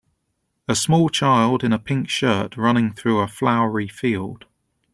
a 0.67 0.73
small 0.73 1.09
child 1.09 1.63
in 1.63 1.71
a 1.71 1.77
pink 1.77 2.09
shirt 2.09 2.57
running 2.57 2.91
through 2.91 3.19
a 3.19 3.27
flowery 3.27 3.87
field. 3.87 4.45